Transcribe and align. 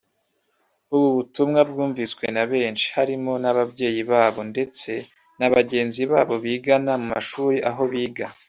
ubu 0.95 1.07
butumwa 1.17 1.59
bwumviswe 1.69 2.25
na 2.35 2.43
benshi 2.51 2.87
barimo 2.95 3.33
n’ababyeyi 3.43 4.01
babo 4.11 4.41
ndetse 4.51 4.91
na 5.39 5.47
bagenzi 5.53 6.01
babo 6.11 6.35
bigana 6.43 6.91
mu 7.01 7.07
mashuri 7.13 7.57
aho 7.71 7.81
biga 7.91 8.25